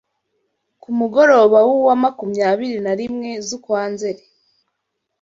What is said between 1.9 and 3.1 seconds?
makumyabiri na